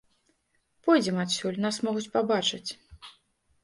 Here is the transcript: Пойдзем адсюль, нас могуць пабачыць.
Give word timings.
Пойдзем 0.87 1.21
адсюль, 1.25 1.61
нас 1.69 1.81
могуць 1.91 2.07
пабачыць. 2.19 2.67